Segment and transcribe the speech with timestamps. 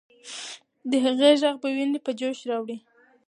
[0.89, 2.77] د هغې ږغ به ويني په جوش راوړي.